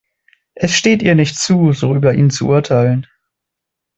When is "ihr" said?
1.03-1.13